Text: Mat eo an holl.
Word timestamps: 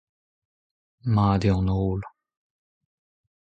Mat 1.13 1.43
eo 1.47 1.57
an 1.61 1.67
holl. 1.73 2.01